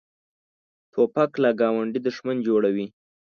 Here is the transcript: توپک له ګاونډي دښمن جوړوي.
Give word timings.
توپک 0.91 1.31
له 1.43 1.49
ګاونډي 1.59 1.99
دښمن 2.05 2.37
جوړوي. 2.47 2.87